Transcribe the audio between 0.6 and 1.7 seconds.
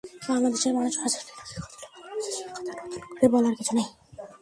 মানুষ আর্জেন্টিনাকে